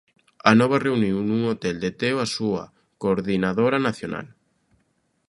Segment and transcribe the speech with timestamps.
[0.51, 2.63] Anova reuniu non hotel de Teo á súa
[3.01, 4.27] coordinadora nacional.